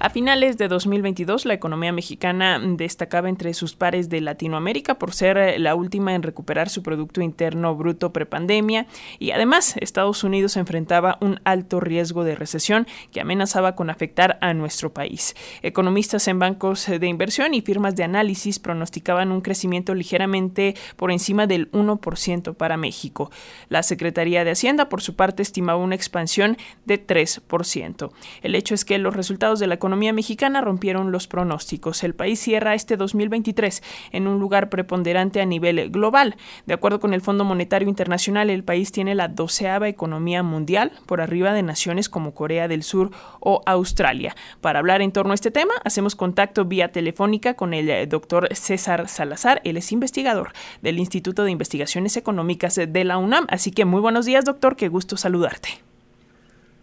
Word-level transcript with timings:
A 0.00 0.10
finales 0.10 0.58
de 0.58 0.68
2022, 0.68 1.44
la 1.44 1.54
economía 1.54 1.90
mexicana 1.90 2.60
destacaba 2.62 3.28
entre 3.28 3.52
sus 3.52 3.74
pares 3.74 4.08
de 4.08 4.20
Latinoamérica 4.20 4.96
por 4.96 5.12
ser 5.12 5.36
eh, 5.36 5.58
la 5.58 5.74
última 5.74 6.14
en 6.14 6.22
recuperar 6.22 6.68
su 6.68 6.84
Producto 6.84 7.20
Interno 7.20 7.74
Bruto 7.74 8.12
prepandemia 8.12 8.86
y 9.18 9.32
además 9.32 9.74
Estados 9.80 10.22
Unidos 10.22 10.56
enfrentaba 10.56 11.18
un 11.20 11.40
alto 11.42 11.80
riesgo 11.80 12.22
de 12.22 12.36
recesión 12.36 12.86
que 13.10 13.20
amenazaba 13.20 13.74
con 13.74 13.90
afectar 13.90 14.38
a 14.40 14.54
nuestro 14.54 14.94
país. 14.94 15.34
Economistas 15.62 16.28
en 16.28 16.38
bancos 16.38 16.86
de 16.86 17.06
inversión 17.08 17.52
y 17.52 17.60
firmas 17.60 17.96
de 17.96 18.04
análisis 18.04 18.60
pronosticaban 18.60 19.32
un 19.32 19.40
crecimiento 19.40 19.96
ligeramente 19.96 20.76
por 20.94 21.10
encima 21.10 21.48
del 21.48 21.72
1% 21.72 22.54
para 22.54 22.76
México. 22.76 23.32
La 23.68 23.82
Secretaría 23.82 24.44
de 24.44 24.52
Hacienda, 24.52 24.88
por 24.88 25.02
su 25.02 25.16
parte, 25.16 25.42
estimaba 25.42 25.82
una 25.82 25.96
expansión 25.96 26.56
de 26.84 27.04
3%. 27.04 28.12
El 28.42 28.54
hecho 28.54 28.76
es 28.76 28.84
que 28.84 28.98
los 28.98 29.16
resultados 29.16 29.58
de 29.58 29.66
la 29.66 29.74
economía 29.74 29.87
mexicana 29.96 30.60
rompieron 30.60 31.12
los 31.12 31.28
pronósticos. 31.28 32.04
El 32.04 32.14
país 32.14 32.38
cierra 32.38 32.74
este 32.74 32.96
2023 32.96 33.82
en 34.12 34.26
un 34.26 34.38
lugar 34.40 34.68
preponderante 34.68 35.40
a 35.40 35.46
nivel 35.46 35.90
global. 35.90 36.36
De 36.66 36.74
acuerdo 36.74 37.00
con 37.00 37.14
el 37.14 37.20
Fondo 37.20 37.44
Monetario 37.44 37.88
Internacional, 37.88 38.50
el 38.50 38.64
país 38.64 38.92
tiene 38.92 39.14
la 39.14 39.28
doceava 39.28 39.88
economía 39.88 40.42
mundial, 40.42 40.92
por 41.06 41.20
arriba 41.20 41.52
de 41.52 41.62
naciones 41.62 42.08
como 42.08 42.34
Corea 42.34 42.68
del 42.68 42.82
Sur 42.82 43.10
o 43.40 43.62
Australia. 43.66 44.34
Para 44.60 44.78
hablar 44.78 45.02
en 45.02 45.12
torno 45.12 45.32
a 45.32 45.34
este 45.34 45.50
tema, 45.50 45.74
hacemos 45.84 46.16
contacto 46.16 46.64
vía 46.64 46.92
telefónica 46.92 47.54
con 47.54 47.74
el 47.74 47.88
eh, 47.88 48.06
doctor 48.06 48.48
César 48.54 49.08
Salazar. 49.08 49.60
Él 49.64 49.76
es 49.76 49.92
investigador 49.92 50.52
del 50.82 50.98
Instituto 50.98 51.44
de 51.44 51.50
Investigaciones 51.50 52.16
Económicas 52.16 52.76
de 52.76 53.04
la 53.04 53.18
UNAM. 53.18 53.46
Así 53.48 53.70
que 53.70 53.84
muy 53.84 54.00
buenos 54.00 54.26
días, 54.26 54.44
doctor. 54.44 54.76
Qué 54.76 54.88
gusto 54.88 55.16
saludarte. 55.16 55.68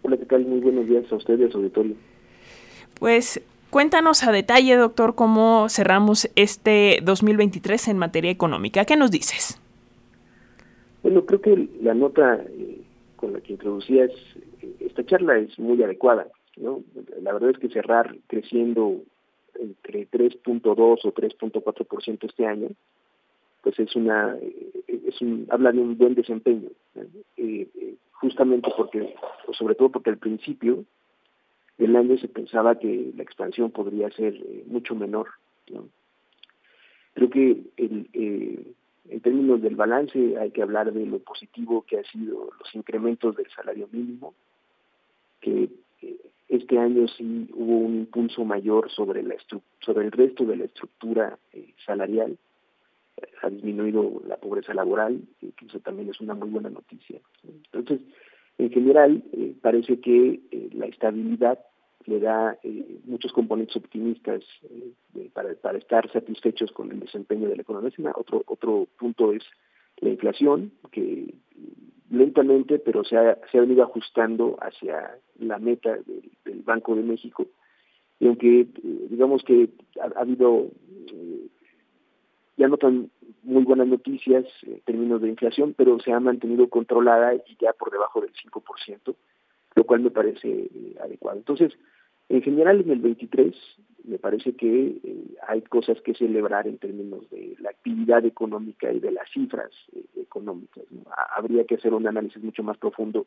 Hola, 0.02 0.16
¿qué 0.16 0.24
tal? 0.24 0.44
Muy 0.44 0.60
buenos 0.60 0.86
días 0.86 1.04
a 1.10 1.16
ustedes, 1.16 1.54
auditorio. 1.54 1.94
Pues 2.98 3.42
cuéntanos 3.70 4.24
a 4.24 4.32
detalle, 4.32 4.76
doctor, 4.76 5.14
cómo 5.14 5.68
cerramos 5.68 6.30
este 6.34 7.00
2023 7.02 7.88
en 7.88 7.98
materia 7.98 8.30
económica. 8.30 8.84
¿Qué 8.84 8.96
nos 8.96 9.10
dices? 9.10 9.60
Bueno, 11.02 11.26
creo 11.26 11.40
que 11.40 11.68
la 11.82 11.94
nota 11.94 12.42
eh, 12.48 12.80
con 13.16 13.34
la 13.34 13.40
que 13.40 13.52
introducías 13.52 14.10
eh, 14.62 14.76
esta 14.80 15.04
charla 15.04 15.38
es 15.38 15.58
muy 15.58 15.82
adecuada. 15.82 16.26
¿no? 16.56 16.80
La 17.22 17.32
verdad 17.34 17.50
es 17.50 17.58
que 17.58 17.68
cerrar 17.68 18.16
creciendo 18.28 19.02
entre 19.60 20.08
3.2 20.10 20.64
o 20.66 20.96
3.4% 20.96 22.24
este 22.24 22.46
año, 22.46 22.68
pues 23.62 23.78
es 23.78 23.94
una, 23.94 24.36
eh, 24.40 25.02
es 25.06 25.20
un, 25.20 25.46
habla 25.50 25.70
de 25.72 25.80
un 25.80 25.98
buen 25.98 26.14
desempeño, 26.14 26.70
justamente 28.12 28.70
porque, 28.76 29.14
o 29.46 29.52
sobre 29.52 29.74
todo 29.74 29.90
porque 29.90 30.10
al 30.10 30.18
principio 30.18 30.84
del 31.78 31.94
año 31.96 32.16
se 32.18 32.28
pensaba 32.28 32.78
que 32.78 33.12
la 33.16 33.22
expansión 33.22 33.70
podría 33.70 34.10
ser 34.10 34.34
eh, 34.34 34.64
mucho 34.66 34.94
menor. 34.94 35.28
Creo 37.14 37.30
que 37.30 37.62
eh, 37.76 38.72
en 39.08 39.20
términos 39.20 39.62
del 39.62 39.76
balance 39.76 40.38
hay 40.38 40.50
que 40.50 40.62
hablar 40.62 40.92
de 40.92 41.06
lo 41.06 41.18
positivo 41.18 41.84
que 41.86 41.98
ha 41.98 42.04
sido 42.04 42.50
los 42.58 42.74
incrementos 42.74 43.36
del 43.36 43.48
salario 43.50 43.88
mínimo, 43.92 44.34
que 45.40 45.68
eh, 46.02 46.16
este 46.48 46.78
año 46.78 47.06
sí 47.08 47.48
hubo 47.54 47.78
un 47.78 47.96
impulso 47.96 48.44
mayor 48.44 48.90
sobre 48.90 49.20
el 49.20 49.30
resto 50.12 50.44
de 50.44 50.56
la 50.56 50.64
estructura 50.64 51.38
salarial, 51.84 52.38
ha 53.42 53.48
disminuido 53.48 54.22
la 54.26 54.36
pobreza 54.36 54.74
laboral, 54.74 55.20
que 55.40 55.66
eso 55.66 55.80
también 55.80 56.10
es 56.10 56.20
una 56.20 56.34
muy 56.34 56.50
buena 56.50 56.68
noticia. 56.68 57.18
Entonces, 57.72 58.00
en 58.58 58.70
general, 58.70 59.22
eh, 59.32 59.54
parece 59.60 60.00
que 60.00 60.40
eh, 60.50 60.70
la 60.72 60.86
estabilidad 60.86 61.58
le 62.06 62.20
da 62.20 62.56
eh, 62.62 63.00
muchos 63.04 63.32
componentes 63.32 63.76
optimistas 63.76 64.42
para, 65.32 65.50
estar 65.78 66.10
satisfechos 66.12 66.70
con 66.72 66.90
el 66.92 67.00
desempeño 67.00 67.48
de 67.48 67.56
la 67.56 67.62
economía. 67.62 67.92
Otro, 68.14 68.42
otro 68.46 68.86
punto 68.98 69.32
es 69.32 69.42
la 69.98 70.10
inflación, 70.10 70.72
que 70.92 71.34
lentamente, 72.10 72.78
pero 72.78 73.04
se 73.04 73.16
ha, 73.16 73.38
se 73.50 73.58
ha 73.58 73.62
venido 73.62 73.82
ajustando 73.82 74.56
hacia 74.60 75.18
la 75.38 75.58
meta 75.58 75.96
del, 76.44 76.62
Banco 76.62 76.94
de 76.94 77.02
México. 77.02 77.46
Y 78.18 78.26
aunque 78.28 78.66
digamos 79.10 79.42
que 79.42 79.68
ha, 80.00 80.20
habido 80.20 80.68
ya 82.56 82.68
no 82.68 82.76
tan 82.76 83.10
muy 83.46 83.62
buenas 83.62 83.86
noticias 83.86 84.44
en 84.62 84.80
términos 84.80 85.22
de 85.22 85.28
inflación, 85.28 85.74
pero 85.76 85.98
se 86.00 86.12
ha 86.12 86.20
mantenido 86.20 86.68
controlada 86.68 87.34
y 87.34 87.56
ya 87.60 87.72
por 87.72 87.90
debajo 87.90 88.20
del 88.20 88.32
5%, 88.32 89.14
lo 89.74 89.84
cual 89.84 90.00
me 90.00 90.10
parece 90.10 90.48
eh, 90.48 90.96
adecuado. 91.02 91.38
Entonces, 91.38 91.72
en 92.28 92.42
general 92.42 92.80
en 92.80 92.90
el 92.90 92.98
23 92.98 93.54
me 94.04 94.18
parece 94.18 94.54
que 94.54 94.98
eh, 95.02 95.36
hay 95.46 95.62
cosas 95.62 96.00
que 96.02 96.14
celebrar 96.14 96.66
en 96.66 96.78
términos 96.78 97.28
de 97.30 97.56
la 97.60 97.70
actividad 97.70 98.24
económica 98.24 98.92
y 98.92 98.98
de 98.98 99.12
las 99.12 99.30
cifras 99.30 99.70
eh, 99.94 100.04
económicas. 100.16 100.84
Habría 101.36 101.64
que 101.64 101.76
hacer 101.76 101.94
un 101.94 102.06
análisis 102.06 102.42
mucho 102.42 102.64
más 102.64 102.76
profundo 102.78 103.26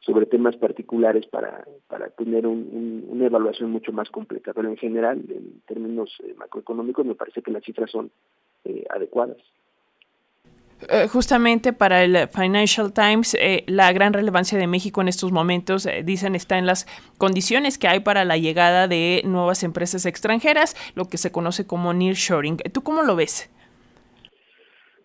sobre 0.00 0.26
temas 0.26 0.56
particulares 0.56 1.26
para, 1.26 1.64
para 1.86 2.10
tener 2.10 2.46
una 2.46 3.24
evaluación 3.24 3.70
mucho 3.70 3.90
más 3.90 4.10
completa. 4.10 4.52
Pero 4.52 4.68
en 4.68 4.76
general, 4.76 5.24
en 5.30 5.62
términos 5.66 6.10
macroeconómicos, 6.36 7.06
me 7.06 7.14
parece 7.14 7.40
que 7.40 7.50
las 7.50 7.64
cifras 7.64 7.90
son 7.90 8.10
eh, 8.64 8.84
adecuadas. 8.90 9.36
Eh, 10.88 11.08
justamente 11.08 11.72
para 11.72 12.02
el 12.02 12.28
Financial 12.28 12.92
Times, 12.92 13.34
eh, 13.40 13.64
la 13.66 13.92
gran 13.92 14.12
relevancia 14.12 14.58
de 14.58 14.66
México 14.66 15.00
en 15.00 15.08
estos 15.08 15.32
momentos, 15.32 15.88
dicen, 16.04 16.34
está 16.34 16.58
en 16.58 16.66
las 16.66 16.86
condiciones 17.16 17.78
que 17.78 17.88
hay 17.88 18.00
para 18.00 18.24
la 18.24 18.36
llegada 18.36 18.86
de 18.88 19.22
nuevas 19.24 19.62
empresas 19.62 20.04
extranjeras, 20.04 20.76
lo 20.94 21.06
que 21.06 21.16
se 21.16 21.32
conoce 21.32 21.66
como 21.66 21.94
nearshoring. 21.94 22.58
¿Tú 22.72 22.82
cómo 22.82 23.02
lo 23.02 23.16
ves? 23.16 23.50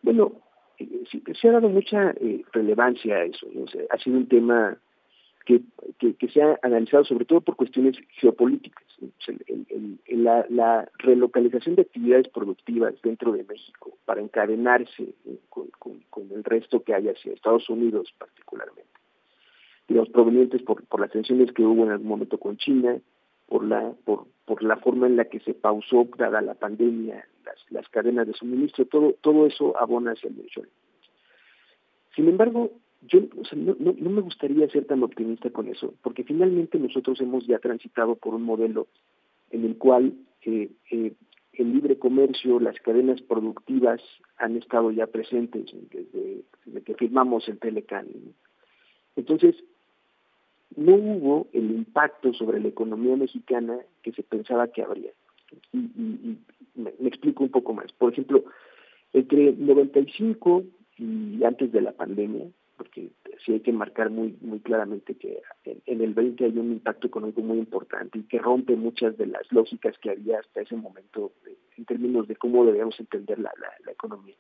Bueno, 0.01 0.33
se 1.39 1.47
ha 1.47 1.51
dado 1.51 1.69
mucha 1.69 2.13
relevancia 2.51 3.15
a 3.15 3.23
eso. 3.23 3.47
ha 3.89 3.97
sido 3.99 4.17
un 4.17 4.27
tema 4.27 4.77
que, 5.97 6.27
se 6.27 6.41
ha 6.41 6.59
analizado 6.61 7.03
sobre 7.05 7.25
todo 7.25 7.41
por 7.41 7.55
cuestiones 7.55 7.97
geopolíticas. 8.19 8.85
la, 10.07 10.89
relocalización 10.99 11.75
de 11.75 11.83
actividades 11.83 12.27
productivas 12.27 12.93
dentro 13.01 13.31
de 13.31 13.43
México 13.43 13.97
para 14.05 14.21
encadenarse 14.21 15.15
con, 15.49 15.69
el 16.31 16.43
resto 16.43 16.83
que 16.83 16.93
hay 16.93 17.09
hacia 17.09 17.33
Estados 17.33 17.69
Unidos 17.69 18.13
particularmente, 18.17 18.91
digamos, 19.87 20.09
provenientes 20.09 20.61
por, 20.61 20.99
las 20.99 21.11
tensiones 21.11 21.51
que 21.53 21.63
hubo 21.63 21.83
en 21.85 21.91
algún 21.91 22.07
momento 22.07 22.37
con 22.37 22.57
China, 22.57 22.99
por 23.47 23.63
la, 23.63 23.93
por, 24.05 24.27
por 24.45 24.61
la 24.61 24.77
forma 24.77 25.07
en 25.07 25.15
la 25.15 25.25
que 25.25 25.39
se 25.39 25.55
pausó 25.55 26.07
dada 26.17 26.41
la 26.41 26.53
pandemia, 26.53 27.27
las, 27.43 27.55
las 27.71 27.89
cadenas 27.89 28.27
de 28.27 28.33
suministro, 28.33 28.85
todo, 28.85 29.15
todo 29.21 29.47
eso 29.47 29.75
abona 29.79 30.11
hacia 30.11 30.29
el 30.29 30.35
mensual. 30.35 30.69
Sin 32.15 32.27
embargo, 32.27 32.71
yo 33.01 33.21
no, 33.55 33.75
me 33.93 34.21
gustaría 34.21 34.69
ser 34.69 34.85
tan 34.85 35.03
optimista 35.03 35.49
con 35.49 35.67
eso, 35.67 35.93
porque 36.01 36.23
finalmente 36.23 36.77
nosotros 36.77 37.19
hemos 37.21 37.47
ya 37.47 37.59
transitado 37.59 38.15
por 38.15 38.33
un 38.33 38.43
modelo 38.43 38.87
en 39.51 39.65
el 39.65 39.77
cual 39.77 40.13
eh, 40.41 40.69
eh, 40.91 41.13
el 41.53 41.73
libre 41.73 41.97
comercio, 41.97 42.59
las 42.59 42.79
cadenas 42.79 43.21
productivas 43.21 44.01
han 44.37 44.57
estado 44.57 44.91
ya 44.91 45.07
presentes 45.07 45.73
desde, 45.91 46.43
que 46.83 46.95
firmamos 46.95 47.47
el 47.47 47.57
Telecan. 47.59 48.07
Entonces, 49.15 49.55
no 50.75 50.95
hubo 50.95 51.47
el 51.53 51.71
impacto 51.71 52.33
sobre 52.33 52.59
la 52.59 52.67
economía 52.67 53.15
mexicana 53.15 53.79
que 54.03 54.11
se 54.11 54.23
pensaba 54.23 54.67
que 54.67 54.83
habría. 54.83 55.11
Y, 55.73 56.37
me, 56.75 56.93
me, 56.99 57.07
explico 57.07 57.43
un 57.43 57.49
poco 57.49 57.73
más. 57.73 57.91
Por 57.93 58.13
ejemplo, 58.13 58.45
entre 59.13 59.53
95 59.53 60.63
y 60.97 61.43
antes 61.43 61.71
de 61.71 61.81
la 61.81 61.91
pandemia, 61.91 62.45
porque 62.79 63.09
sí 63.45 63.51
hay 63.51 63.59
que 63.59 63.73
marcar 63.73 64.09
muy 64.09 64.37
muy 64.39 64.61
claramente 64.61 65.15
que 65.15 65.41
en, 65.65 66.01
el 66.01 66.13
20 66.13 66.45
hay 66.45 66.57
un 66.57 66.71
impacto 66.71 67.07
económico 67.07 67.41
muy 67.41 67.57
importante 67.57 68.19
y 68.19 68.23
que 68.23 68.39
rompe 68.39 68.77
muchas 68.77 69.17
de 69.17 69.27
las 69.27 69.51
lógicas 69.51 69.97
que 69.99 70.11
había 70.11 70.39
hasta 70.39 70.61
ese 70.61 70.77
momento 70.77 71.33
eh, 71.45 71.57
en 71.77 71.83
términos 71.83 72.25
de 72.29 72.37
cómo 72.37 72.65
debíamos 72.65 72.97
entender 72.97 73.37
la, 73.37 73.51
la, 73.85 73.91
economía. 73.91 74.37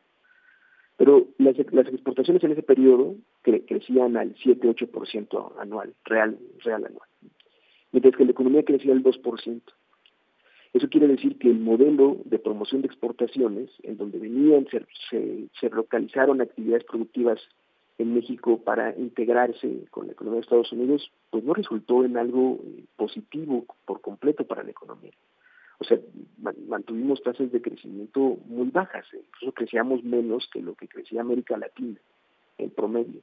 Pero 0.95 1.27
las, 1.37 1.57
las, 1.73 1.87
exportaciones 1.87 2.41
en 2.45 2.53
ese 2.53 2.63
periodo 2.63 3.15
crecían 3.43 4.15
al 4.15 4.33
7-8% 4.35 5.53
anual, 5.59 5.93
real, 6.05 6.39
real 6.63 6.85
anual, 6.85 7.09
mientras 7.91 8.15
que 8.15 8.23
la 8.23 8.31
economía 8.31 8.63
crecía 8.63 8.93
al 8.93 9.03
2%. 9.03 9.61
Eso 10.71 10.87
quiere 10.87 11.07
decir 11.07 11.37
que 11.39 11.49
el 11.49 11.59
modelo 11.59 12.21
de 12.23 12.39
promoción 12.39 12.81
de 12.81 12.87
exportaciones, 12.87 13.69
en 13.83 13.97
donde 13.97 14.17
venían, 14.17 14.65
se, 15.09 15.49
se 15.59 15.69
localizaron 15.69 16.39
actividades 16.39 16.85
productivas 16.85 17.39
en 17.99 18.13
México 18.13 18.61
para 18.63 18.97
integrarse 18.97 19.85
con 19.91 20.07
la 20.07 20.13
economía 20.13 20.37
de 20.37 20.43
Estados 20.43 20.71
Unidos, 20.71 21.11
pues 21.29 21.43
no 21.43 21.53
resultó 21.53 22.05
en 22.05 22.17
algo 22.17 22.57
eh, 22.63 22.85
positivo 22.95 23.65
por 23.85 23.99
completo 23.99 24.47
para 24.47 24.63
la 24.63 24.71
economía. 24.71 25.11
O 25.79 25.83
sea, 25.83 25.99
mantuvimos 26.67 27.21
tasas 27.21 27.51
de 27.51 27.61
crecimiento 27.61 28.37
muy 28.45 28.69
bajas, 28.69 29.05
eh, 29.13 29.21
incluso 29.27 29.53
crecíamos 29.53 30.03
menos 30.03 30.49
que 30.51 30.61
lo 30.61 30.75
que 30.75 30.87
crecía 30.87 31.21
América 31.21 31.57
Latina 31.57 31.99
en 32.57 32.69
promedio. 32.69 33.21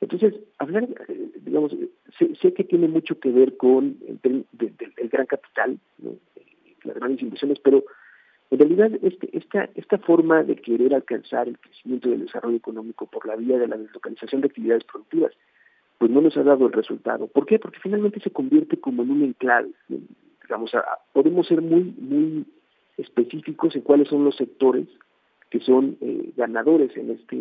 Entonces, 0.00 0.34
hablar, 0.58 0.88
eh, 1.08 1.30
digamos, 1.40 1.74
sé, 2.18 2.52
que 2.52 2.64
tiene 2.64 2.88
mucho 2.88 3.20
que 3.20 3.30
ver 3.30 3.56
con 3.56 3.98
el, 4.24 4.46
gran 5.10 5.26
capital, 5.26 5.78
las 6.82 6.96
grandes 6.96 7.22
inversiones, 7.22 7.60
pero 7.60 7.84
en 8.50 8.58
realidad 8.58 8.90
este, 9.02 9.36
esta, 9.36 9.68
esta 9.74 9.98
forma 9.98 10.42
de 10.44 10.56
querer 10.56 10.94
alcanzar 10.94 11.48
el 11.48 11.58
crecimiento 11.58 12.08
y 12.08 12.12
el 12.12 12.20
desarrollo 12.26 12.56
económico 12.56 13.06
por 13.06 13.26
la 13.26 13.36
vía 13.36 13.58
de 13.58 13.66
la 13.66 13.76
deslocalización 13.76 14.40
de 14.40 14.48
actividades 14.48 14.84
productivas, 14.84 15.32
pues 15.98 16.10
no 16.10 16.20
nos 16.20 16.36
ha 16.36 16.42
dado 16.42 16.66
el 16.66 16.72
resultado. 16.72 17.26
¿Por 17.26 17.46
qué? 17.46 17.58
Porque 17.58 17.80
finalmente 17.80 18.20
se 18.20 18.30
convierte 18.30 18.78
como 18.78 19.02
en 19.02 19.10
un 19.10 19.22
enclave. 19.22 19.70
Digamos, 19.88 20.72
podemos 21.12 21.46
ser 21.46 21.60
muy, 21.60 21.94
muy 21.98 22.46
específicos 22.96 23.74
en 23.74 23.82
cuáles 23.82 24.08
son 24.08 24.24
los 24.24 24.36
sectores 24.36 24.86
que 25.50 25.60
son 25.60 25.96
eh, 26.00 26.32
ganadores 26.36 26.96
en 26.96 27.10
este 27.10 27.36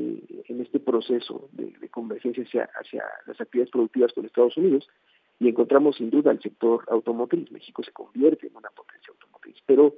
en 0.48 0.62
este 0.62 0.80
proceso 0.80 1.50
de, 1.54 1.74
convergencia 1.90 2.44
hacia, 2.44 2.70
hacia 2.76 3.04
las 3.26 3.40
actividades 3.40 3.72
productivas 3.72 4.12
con 4.14 4.26
Estados 4.26 4.58
Unidos 4.58 4.88
y 5.40 5.48
encontramos 5.48 5.96
sin 5.96 6.10
duda 6.10 6.32
el 6.32 6.42
sector 6.42 6.84
automotriz. 6.90 7.52
México 7.52 7.84
se 7.84 7.92
convierte 7.92 8.48
en 8.48 8.56
una 8.56 8.70
potencia 8.70 9.12
automotriz, 9.12 9.56
pero 9.66 9.96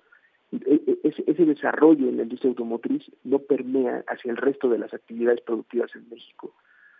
ese, 0.51 1.23
ese 1.27 1.45
desarrollo 1.45 2.07
en 2.07 2.17
la 2.17 2.23
industria 2.23 2.49
automotriz 2.49 3.03
no 3.23 3.39
permea 3.39 4.03
hacia 4.07 4.31
el 4.31 4.37
resto 4.37 4.69
de 4.69 4.79
las 4.79 4.93
actividades 4.93 5.41
productivas 5.41 5.93
en 5.95 6.07
México, 6.09 6.53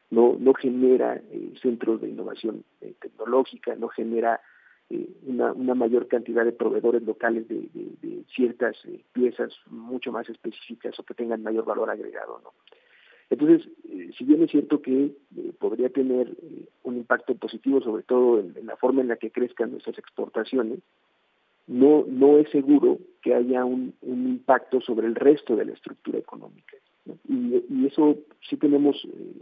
no, 0.10 0.38
no 0.40 0.54
genera 0.54 1.16
eh, 1.16 1.54
centros 1.62 2.02
de 2.02 2.10
innovación 2.10 2.64
eh, 2.82 2.94
tecnológica, 3.00 3.76
no 3.76 3.90
genera 3.90 4.40
eh, 4.90 5.10
una, 5.26 5.52
una, 5.52 5.76
mayor 5.76 6.08
cantidad 6.08 6.46
de 6.46 6.54
proveedores 6.54 7.04
locales 7.04 7.48
de, 7.48 7.68
de, 7.74 8.24
ciertas 8.34 8.78
piezas 9.14 9.54
mucho 9.68 10.12
más 10.12 10.30
específicas 10.30 10.98
o 11.00 11.04
que 11.04 11.14
tengan 11.14 11.44
mayor 11.44 11.66
valor 11.66 11.90
agregado. 11.90 12.40
¿no? 12.44 12.54
Entonces, 13.30 13.68
si 14.18 14.24
bien 14.24 14.44
es 14.44 14.52
cierto 14.52 14.82
que 14.82 15.12
podría 15.60 15.90
tener 15.90 16.38
un 16.84 16.98
impacto 16.98 17.36
positivo, 17.36 17.82
sobre 17.82 18.04
todo 18.04 18.40
en, 18.40 18.66
la 18.66 18.78
forma 18.78 19.02
en 19.02 19.10
la 19.10 19.18
que 19.18 19.32
crezcan 19.32 19.72
nuestras 19.72 19.98
exportaciones, 19.98 20.80
no, 21.68 22.06
no 22.08 22.38
es 22.38 22.50
seguro 22.50 22.98
que 23.22 23.34
haya 23.34 23.66
un, 23.66 23.94
un 24.02 24.28
impacto 24.28 24.81
sobre 24.81 25.08
el 25.08 25.16
resto 25.16 25.56
de 25.56 25.66
la 25.66 25.74
estructura 25.74 26.18
económica. 26.18 26.78
Y, 27.28 27.64
y, 27.69 27.86
eso 27.86 28.18
sí 28.50 28.58
tenemos 28.58 28.96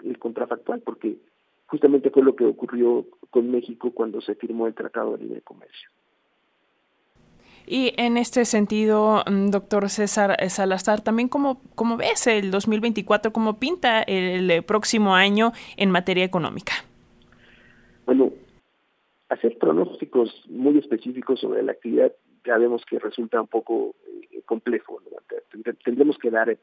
el 0.04 0.18
contrafactual, 0.20 0.82
porque 0.82 1.18
justamente 1.68 2.10
fue 2.10 2.24
lo 2.24 2.36
que 2.36 2.46
ocurrió 2.46 3.06
con 3.30 3.50
México 3.50 3.92
cuando 3.92 4.22
se 4.22 4.36
firmó 4.36 4.68
el 4.68 4.74
Tratado 4.74 5.18
de 5.18 5.24
Libre 5.24 5.42
Comercio. 5.42 5.90
Y 7.68 7.94
en 7.98 8.18
este 8.18 8.46
sentido, 8.46 9.24
mm, 9.28 9.50
doctor 9.50 9.90
César 9.90 10.38
Salazar, 10.50 11.02
también 11.02 11.28
cómo, 11.28 11.62
cómo 11.74 11.98
ves 11.98 12.28
el 12.28 12.52
2024, 12.52 13.34
cómo 13.34 13.60
pinta 13.60 14.04
el 14.04 14.64
próximo 14.64 15.16
año 15.16 15.52
en 15.78 15.90
materia 15.90 16.24
económica. 16.24 16.74
Bueno, 18.06 18.32
hacer 19.36 19.58
pronósticos 19.58 20.44
muy 20.50 20.78
específicos 20.78 21.40
sobre 21.40 21.64
la 21.64 21.74
actividad 21.74 22.12
ya 22.44 22.58
vemos 22.58 22.86
que 22.86 23.00
resulta 23.00 23.42
un 23.42 23.48
poco 23.48 23.96
eh, 24.32 24.42
complejo. 24.46 25.02
Tendremos 25.84 26.18
que 26.20 26.30
dar 26.30 26.58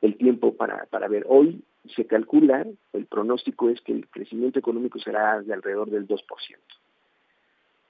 el 0.00 0.16
tiempo 0.16 0.54
para, 0.56 0.86
para 0.86 1.08
ver. 1.08 1.24
Hoy 1.28 1.62
se 1.94 2.06
calcula, 2.06 2.66
el 2.92 3.06
pronóstico 3.06 3.70
es 3.70 3.80
que 3.80 3.92
el 3.92 4.08
crecimiento 4.08 4.58
económico 4.58 4.98
será 4.98 5.40
de 5.40 5.52
alrededor 5.52 5.90
del 5.90 6.06
2%, 6.06 6.20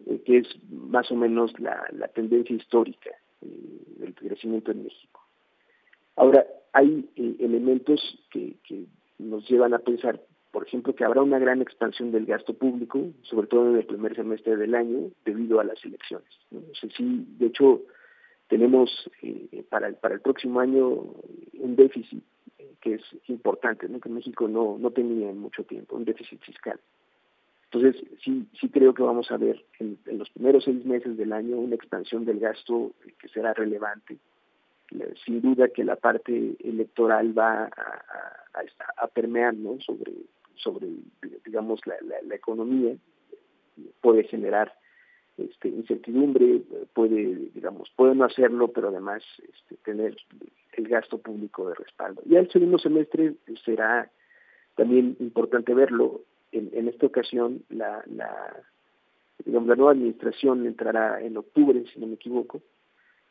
eh, 0.06 0.22
que 0.24 0.38
es 0.38 0.48
más 0.70 1.10
o 1.10 1.16
menos 1.16 1.58
la, 1.58 2.08
tendencia 2.14 2.54
histórica 2.54 3.10
eh, 3.42 3.46
del 3.98 4.14
crecimiento 4.14 4.70
en 4.70 4.84
México. 4.84 5.20
Ahora, 6.16 6.46
hay 6.72 7.08
eh, 7.16 7.36
elementos 7.40 8.00
que, 8.30 8.56
nos 9.18 9.46
llevan 9.50 9.74
a 9.74 9.78
pensar, 9.80 10.18
por 10.52 10.66
ejemplo, 10.66 10.94
que 10.94 11.04
habrá 11.04 11.22
una 11.22 11.38
gran 11.38 11.62
expansión 11.62 12.10
del 12.10 12.26
gasto 12.26 12.54
público, 12.54 13.00
sobre 13.22 13.46
todo 13.46 13.70
en 13.70 13.76
el 13.76 13.86
primer 13.86 14.16
semestre 14.16 14.56
del 14.56 14.74
año, 14.74 15.10
debido 15.24 15.60
a 15.60 15.64
las 15.64 15.84
elecciones. 15.84 16.28
sí, 16.96 17.26
de 17.38 17.46
hecho, 17.46 17.82
tenemos 18.48 19.10
para, 19.68 19.92
para 19.92 20.14
el 20.14 20.20
próximo 20.20 20.60
año 20.60 20.86
un 20.86 21.76
déficit 21.76 22.22
que 22.80 22.94
es 22.94 23.02
importante, 23.28 23.88
¿no? 23.88 24.00
que 24.00 24.08
México 24.08 24.48
no, 24.48 24.78
no 24.78 24.90
tenía 24.90 25.30
en 25.30 25.38
mucho 25.38 25.64
tiempo, 25.64 25.96
un 25.96 26.04
déficit 26.04 26.40
fiscal. 26.40 26.80
Entonces, 27.72 28.02
sí, 28.24 28.48
sí 28.60 28.68
creo 28.68 28.94
que 28.94 29.02
vamos 29.02 29.30
a 29.30 29.36
ver 29.36 29.64
en, 29.78 29.98
los 30.06 30.28
primeros 30.30 30.64
seis 30.64 30.84
meses 30.84 31.16
del 31.16 31.32
año 31.32 31.56
una 31.56 31.76
expansión 31.76 32.24
del 32.24 32.40
gasto 32.40 32.92
que 33.20 33.28
será 33.28 33.54
relevante. 33.54 34.18
Sin 35.24 35.40
duda 35.40 35.68
que 35.68 35.84
la 35.84 35.94
parte 35.94 36.56
electoral 36.64 37.38
va 37.38 37.66
a, 37.66 38.02
a, 38.96 39.06
permear 39.06 39.54
¿no? 39.54 39.78
sobre, 39.80 40.10
sobre, 40.56 40.88
digamos, 41.44 41.80
la, 41.86 41.96
la, 42.22 42.34
economía, 42.34 42.96
puede 44.00 44.24
generar 44.24 44.72
este, 45.36 45.68
incertidumbre, 45.68 46.62
puede, 46.92 47.50
digamos, 47.54 47.90
puede 47.96 48.14
no 48.14 48.24
hacerlo, 48.24 48.68
pero 48.68 48.88
además 48.88 49.22
este, 49.38 49.76
tener 49.84 50.16
el 50.72 50.88
gasto 50.88 51.18
público 51.18 51.68
de 51.68 51.74
respaldo. 51.74 52.22
Y 52.26 52.36
al 52.36 52.50
segundo 52.50 52.78
semestre 52.78 53.34
será 53.64 54.10
también 54.76 55.16
importante 55.20 55.74
verlo. 55.74 56.22
En, 56.52 56.70
en 56.72 56.88
esta 56.88 57.06
ocasión, 57.06 57.62
la, 57.68 58.02
la, 58.06 58.62
digamos, 59.44 59.68
la 59.68 59.76
nueva 59.76 59.92
administración 59.92 60.66
entrará 60.66 61.20
en 61.22 61.36
octubre, 61.36 61.84
si 61.92 62.00
no 62.00 62.06
me 62.06 62.14
equivoco, 62.14 62.60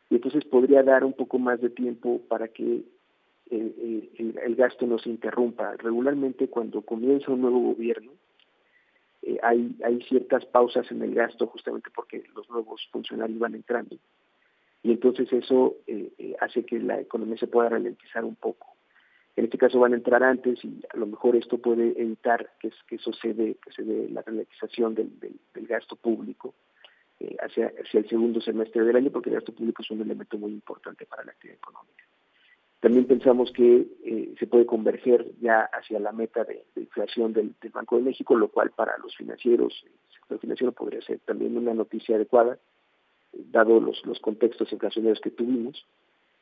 y 0.08 0.16
entonces 0.16 0.44
podría 0.44 0.82
dar 0.82 1.04
un 1.04 1.12
poco 1.12 1.38
más 1.38 1.60
de 1.60 1.70
tiempo 1.70 2.20
para 2.28 2.48
que 2.48 2.82
el, 3.50 4.54
gasto 4.56 4.86
no 4.86 4.98
se 4.98 5.10
interrumpa. 5.10 5.76
Regularmente 5.76 6.48
cuando 6.48 6.82
comienza 6.82 7.32
un 7.32 7.42
nuevo 7.42 7.60
gobierno, 7.60 8.12
eh, 9.22 9.38
hay, 9.42 9.74
ciertas 10.08 10.46
pausas 10.46 10.90
en 10.90 11.02
el 11.02 11.14
gasto 11.14 11.46
justamente 11.46 11.90
porque 11.94 12.24
los 12.34 12.48
nuevos 12.48 12.88
funcionarios 12.90 13.38
van 13.38 13.54
entrando 13.54 13.96
y 14.82 14.92
entonces 14.92 15.30
eso 15.30 15.76
eh, 15.86 16.10
eh, 16.16 16.34
hace 16.40 16.64
que 16.64 16.78
la 16.78 16.98
economía 17.00 17.36
se 17.36 17.46
pueda 17.46 17.68
ralentizar 17.68 18.24
un 18.24 18.36
poco. 18.36 18.66
En 19.36 19.44
este 19.44 19.58
caso 19.58 19.78
van 19.78 19.92
a 19.92 19.96
entrar 19.96 20.22
antes 20.22 20.64
y 20.64 20.80
a 20.92 20.96
lo 20.96 21.06
mejor 21.06 21.36
esto 21.36 21.58
puede 21.58 22.00
evitar 22.00 22.50
que, 22.58 22.72
eso 22.90 23.12
se 23.12 23.34
dé, 23.34 23.56
que 23.62 23.72
se 23.72 23.82
dé 23.82 24.08
la 24.08 24.22
ralentización 24.22 24.94
del, 24.94 25.10
del, 25.20 25.66
gasto 25.66 25.96
público 25.96 26.54
hacia, 27.40 27.72
hacia 27.78 28.00
el 28.00 28.08
segundo 28.08 28.40
semestre 28.40 28.82
del 28.82 28.96
año, 28.96 29.10
porque 29.10 29.28
el 29.28 29.36
gasto 29.36 29.52
público 29.52 29.82
es 29.82 29.90
un 29.90 30.00
elemento 30.00 30.36
muy 30.38 30.50
importante 30.50 31.06
para 31.06 31.24
la 31.24 31.32
actividad 31.32 31.58
económica. 31.58 32.04
También 32.80 33.06
pensamos 33.06 33.52
que 33.52 33.86
se 34.38 34.46
puede 34.46 34.64
converger 34.64 35.26
ya 35.40 35.68
hacia 35.72 36.00
la 36.00 36.12
meta 36.12 36.44
de, 36.44 36.64
inflación 36.76 37.34
del, 37.34 37.54
Banco 37.72 37.96
de 37.96 38.02
México, 38.02 38.34
lo 38.34 38.48
cual 38.48 38.70
para 38.70 38.96
los 38.98 39.14
financieros, 39.16 39.84
el 39.84 40.14
sector 40.14 40.38
financiero 40.38 40.72
podría 40.72 41.02
ser 41.02 41.18
también 41.20 41.56
una 41.56 41.74
noticia 41.74 42.16
adecuada 42.16 42.58
dado 43.32 43.80
los, 43.80 44.04
los 44.06 44.18
contextos 44.20 44.72
inflacionarios 44.72 45.20
que 45.20 45.30
tuvimos, 45.30 45.84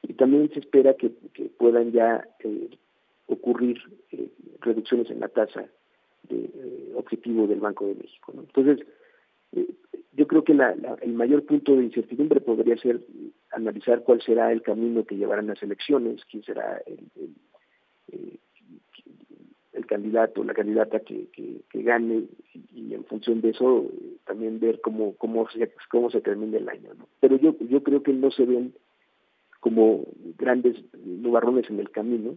y 0.03 0.15
también 0.15 0.51
se 0.53 0.61
espera 0.61 0.95
que, 0.95 1.11
puedan 1.59 1.93
ya 1.93 2.27
eh, 2.41 2.71
ocurrir 3.27 3.79
eh, 4.13 4.29
reducciones 4.61 5.11
en 5.11 5.21
la 5.21 5.29
tasa 5.29 5.67
de 6.29 6.37
eh, 6.37 6.93
objetivo 6.95 7.47
del 7.47 7.61
Banco 7.61 7.87
de 7.87 7.95
México. 7.95 8.33
Entonces, 8.37 8.87
yo 10.13 10.27
creo 10.27 10.45
que 10.45 10.53
el 10.53 11.13
mayor 11.15 11.45
punto 11.45 11.77
de 11.77 11.85
incertidumbre 11.85 12.41
podría 12.41 12.77
ser 12.77 13.01
analizar 13.53 14.03
cuál 14.03 14.21
será 14.23 14.53
el 14.53 14.63
camino 14.63 15.05
que 15.05 15.17
llevarán 15.17 15.47
las 15.47 15.63
elecciones, 15.63 16.25
quién 16.27 16.43
será 16.43 16.83
el, 16.87 17.11
el, 18.13 18.39
el 19.79 19.87
candidato, 19.87 20.45
la 20.45 20.55
candidata 20.55 21.01
que, 21.01 21.29
que, 21.33 21.83
gane 21.83 22.25
y, 22.75 22.95
en 22.95 23.05
función 23.05 23.41
de 23.41 23.51
eso 23.51 23.87
eh, 23.93 24.17
también 24.27 24.59
ver 24.59 24.81
cómo 24.81 25.15
cómo 25.17 25.49
se, 25.51 25.73
cómo 25.91 26.11
se 26.11 26.21
termina 26.21 26.59
el 26.59 26.69
año. 26.69 26.91
Pero 27.21 27.37
yo 27.37 27.57
yo 27.61 27.83
creo 27.83 28.03
que 28.03 28.13
no 28.13 28.31
se 28.31 28.45
ven 28.45 28.75
como 29.61 30.05
grandes 30.37 30.77
nubarrones 30.95 31.71
en 31.71 31.81
el 31.81 31.91
camino. 31.91 32.37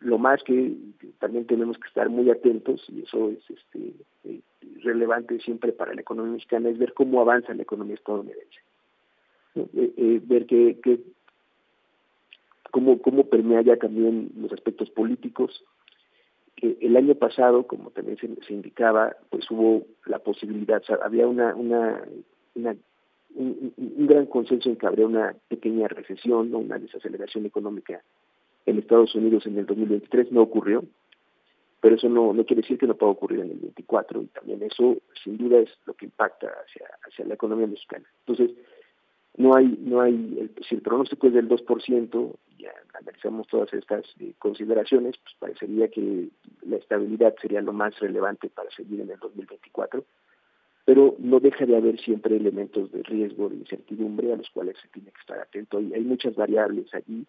Lo 0.00 0.18
más 0.18 0.42
que 0.42 0.74
también 1.20 1.46
tenemos 1.46 1.78
que 1.78 1.88
estar 1.88 2.08
muy 2.08 2.30
atentos 2.30 2.84
y 2.88 3.02
eso 3.02 3.30
es 3.30 3.38
este 3.48 3.94
eh, 4.24 4.40
relevante 4.82 5.38
siempre 5.40 5.72
para 5.72 5.94
la 5.94 6.00
economía 6.00 6.32
mexicana 6.32 6.68
es 6.68 6.78
ver 6.78 6.92
cómo 6.94 7.20
avanza 7.20 7.54
la 7.54 7.62
economía 7.62 7.94
estadounidense. 7.94 8.60
Eh, 9.54 10.20
ver 10.24 10.46
que, 10.46 10.78
cómo, 12.70 13.00
cómo 13.02 13.24
permea 13.24 13.62
ya 13.62 13.76
también 13.76 14.32
los 14.36 14.52
aspectos 14.52 14.90
políticos, 14.90 15.64
el 16.56 16.96
año 16.96 17.16
pasado, 17.16 17.66
como 17.66 17.90
también 17.90 18.18
se, 18.18 18.52
indicaba, 18.52 19.16
pues 19.30 19.50
hubo 19.50 19.84
la 20.06 20.20
posibilidad, 20.20 20.80
había 21.02 21.26
una, 21.26 21.54
un, 21.56 22.76
gran 24.06 24.26
consenso 24.26 24.68
en 24.68 24.76
que 24.76 24.86
habría 24.86 25.06
una 25.06 25.34
pequeña 25.48 25.88
recesión 25.88 26.54
o 26.54 26.58
una 26.58 26.78
desaceleración 26.78 27.46
económica 27.46 28.02
en 28.66 28.78
Estados 28.78 29.14
Unidos 29.16 29.44
en 29.46 29.58
el 29.58 29.66
2023, 29.66 30.30
no 30.30 30.42
ocurrió, 30.42 30.84
pero 31.80 31.96
eso 31.96 32.08
no, 32.08 32.32
no 32.32 32.44
quiere 32.44 32.62
decir 32.62 32.78
que 32.78 32.86
no 32.86 32.94
pueda 32.94 33.10
ocurrir 33.10 33.40
en 33.40 33.50
el 33.50 33.58
24 33.58 34.22
y 34.22 34.26
también 34.26 34.62
eso 34.62 34.98
sin 35.24 35.36
duda 35.36 35.58
es 35.58 35.70
lo 35.84 35.94
que 35.94 36.04
impacta 36.04 36.46
hacia, 36.46 36.86
hacia 37.08 37.24
la 37.24 37.34
economía 37.34 37.66
mexicana. 37.66 38.06
Entonces, 38.24 38.56
no 39.36 39.56
hay, 39.56 39.78
no 39.80 40.00
hay, 40.00 40.14
el, 40.40 40.64
si 40.64 40.74
el 40.74 40.82
pronóstico 40.82 41.26
es 41.26 41.34
del 41.34 41.48
2%, 41.48 42.34
ya 42.58 42.72
analizamos 42.94 43.46
todas 43.48 43.72
estas 43.72 44.04
eh, 44.20 44.34
consideraciones, 44.38 45.16
pues 45.18 45.34
parecería 45.38 45.88
que 45.88 46.28
la 46.66 46.76
estabilidad 46.76 47.34
sería 47.40 47.62
lo 47.62 47.72
más 47.72 47.98
relevante 47.98 48.48
para 48.50 48.70
seguir 48.70 49.00
en 49.00 49.10
el 49.10 49.18
2024. 49.18 50.04
pero 50.84 51.14
no 51.18 51.40
deja 51.40 51.64
de 51.64 51.76
haber 51.76 52.00
siempre 52.00 52.36
elementos 52.36 52.90
de 52.92 53.02
riesgo, 53.04 53.48
de 53.48 53.56
incertidumbre 53.56 54.32
a 54.32 54.36
los 54.36 54.50
cuales 54.50 54.76
se 54.82 54.88
tiene 54.88 55.10
que 55.12 55.20
estar 55.20 55.38
atento. 55.38 55.78
Hay 55.78 56.04
muchas 56.04 56.34
variables 56.34 56.92
allí 56.92 57.24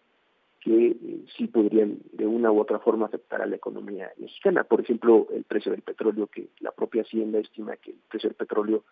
que 0.60 0.88
eh, 0.88 1.24
sí 1.36 1.46
podrían 1.46 1.98
de 2.12 2.26
una 2.26 2.50
u 2.50 2.58
otra 2.60 2.78
forma 2.78 3.06
afectar 3.06 3.42
a 3.42 3.46
la 3.46 3.56
economía 3.56 4.10
mexicana. 4.18 4.64
Por 4.64 4.80
ejemplo, 4.80 5.28
el 5.32 5.44
precio 5.44 5.70
del 5.72 5.82
petróleo, 5.82 6.26
que 6.26 6.48
la 6.60 6.72
propia 6.72 7.02
Hacienda 7.02 7.38
estima 7.38 7.76
que 7.76 7.90
el 7.90 7.98
precio 8.08 8.30
del 8.30 8.36
petróleo 8.36 8.82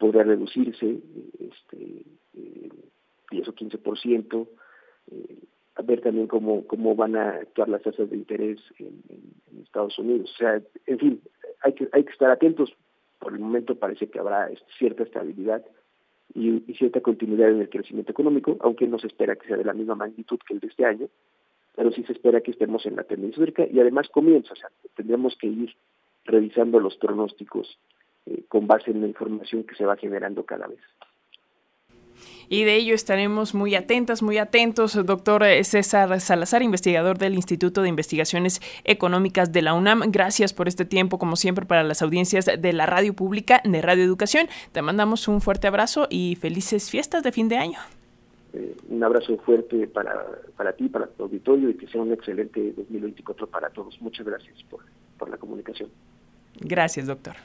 podría 0.00 0.24
reducirse 0.24 0.98
este, 1.38 2.04
eh, 2.34 2.70
10 3.30 3.48
o 3.48 3.54
15%, 3.54 4.48
eh, 5.12 5.38
a 5.76 5.82
ver 5.82 6.00
también 6.00 6.26
cómo, 6.26 6.66
cómo 6.66 6.96
van 6.96 7.14
a 7.16 7.30
actuar 7.30 7.68
las 7.68 7.82
tasas 7.82 8.10
de 8.10 8.16
interés 8.16 8.58
en, 8.78 9.02
Estados 9.62 9.98
Unidos. 9.98 10.32
O 10.34 10.36
sea, 10.36 10.60
en 10.86 10.98
fin, 10.98 11.20
hay 11.62 11.74
que, 11.74 11.88
hay 11.92 12.02
que 12.02 12.10
estar 12.10 12.30
atentos. 12.30 12.72
Por 13.20 13.34
el 13.34 13.38
momento 13.38 13.76
parece 13.76 14.08
que 14.08 14.18
habrá 14.18 14.50
cierta 14.78 15.04
estabilidad 15.04 15.62
y, 16.34 16.60
cierta 16.74 17.00
continuidad 17.02 17.50
en 17.50 17.60
el 17.60 17.68
crecimiento 17.68 18.10
económico, 18.10 18.56
aunque 18.60 18.88
no 18.88 18.98
se 18.98 19.06
espera 19.06 19.36
que 19.36 19.46
sea 19.46 19.58
de 19.58 19.64
la 19.64 19.74
misma 19.74 19.94
magnitud 19.94 20.40
que 20.46 20.54
el 20.54 20.60
de 20.60 20.68
este 20.68 20.86
año, 20.86 21.08
pero 21.76 21.92
sí 21.92 22.02
se 22.04 22.14
espera 22.14 22.40
que 22.40 22.50
estemos 22.50 22.84
en 22.86 22.96
la 22.96 23.04
tendencia 23.04 23.44
y 23.70 23.78
además 23.78 24.08
comienza, 24.08 24.54
o 24.54 24.56
sea, 24.56 24.70
tendremos 24.96 25.36
que 25.36 25.46
ir 25.46 25.76
revisando 26.24 26.80
los 26.80 26.96
pronósticos 26.96 27.78
eh, 28.26 28.44
con 28.48 28.66
base 28.66 28.90
en 28.90 29.00
la 29.00 29.06
información 29.08 29.64
que 29.64 29.74
se 29.74 29.84
va 29.84 29.96
generando 29.96 30.44
cada 30.44 30.66
vez 30.66 30.80
y 32.52 32.64
de 32.64 32.74
ello 32.74 32.94
estaremos 32.94 33.54
muy 33.54 33.76
atentas, 33.76 34.22
muy 34.22 34.36
atentos. 34.36 34.94
Doctor 35.06 35.44
eh, 35.44 35.62
César 35.62 36.20
Salazar, 36.20 36.62
investigador 36.62 37.16
del 37.16 37.34
Instituto 37.34 37.80
de 37.80 37.88
Investigaciones 37.88 38.60
Económicas 38.82 39.52
de 39.52 39.62
la 39.62 39.72
UNAM, 39.72 40.02
gracias 40.08 40.52
por 40.52 40.66
este 40.66 40.84
tiempo, 40.84 41.18
como 41.18 41.36
siempre, 41.36 41.64
para 41.64 41.84
las 41.84 42.02
audiencias 42.02 42.46
de 42.46 42.72
la 42.72 42.86
radio 42.86 43.14
pública 43.14 43.62
de 43.64 43.80
Radio 43.80 44.02
Educación. 44.02 44.48
Te 44.72 44.82
mandamos 44.82 45.28
un 45.28 45.40
fuerte 45.40 45.68
abrazo 45.68 46.08
y 46.10 46.36
felices 46.40 46.90
fiestas 46.90 47.22
de 47.22 47.30
fin 47.30 47.48
de 47.48 47.56
año. 47.56 47.78
Eh, 48.52 48.74
un 48.88 49.04
abrazo 49.04 49.38
fuerte 49.38 49.86
para, 49.86 50.26
para 50.56 50.72
ti, 50.72 50.88
para 50.88 51.06
tu 51.06 51.22
auditorio 51.22 51.70
y 51.70 51.76
que 51.76 51.86
sea 51.86 52.02
un 52.02 52.12
excelente 52.12 52.72
2024 52.76 53.46
para 53.46 53.70
todos. 53.70 53.96
Muchas 54.02 54.26
gracias 54.26 54.60
por, 54.64 54.80
por 55.18 55.30
la 55.30 55.36
comunicación. 55.36 55.88
Gracias, 56.58 57.06
doctor. 57.06 57.36